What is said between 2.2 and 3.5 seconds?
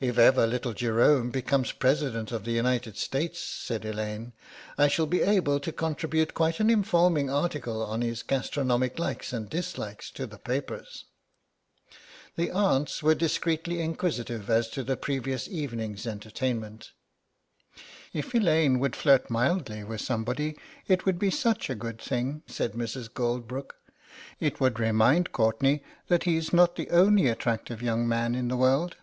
of the United States,"